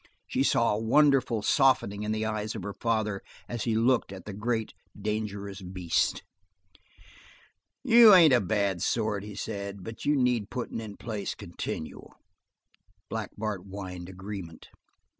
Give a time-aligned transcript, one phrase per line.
[0.25, 4.25] She saw a wonderful softening in the eyes of her father as he looked at
[4.25, 6.23] the great, dangerous beast.
[7.83, 12.15] "You ain't a bad sort," he said, "but you need puttin' in place continual."
[13.11, 14.69] Black Bart whined agreement.